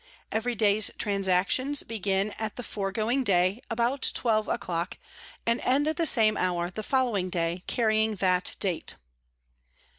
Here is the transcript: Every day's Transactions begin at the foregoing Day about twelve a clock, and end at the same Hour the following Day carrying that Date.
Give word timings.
Every 0.31 0.55
day's 0.55 0.89
Transactions 0.97 1.83
begin 1.83 2.31
at 2.39 2.55
the 2.55 2.63
foregoing 2.63 3.23
Day 3.23 3.61
about 3.69 4.11
twelve 4.15 4.47
a 4.47 4.57
clock, 4.57 4.97
and 5.45 5.61
end 5.61 5.87
at 5.87 5.97
the 5.97 6.07
same 6.07 6.37
Hour 6.37 6.71
the 6.71 6.81
following 6.81 7.29
Day 7.29 7.63
carrying 7.67 8.15
that 8.15 8.55
Date. 8.59 8.95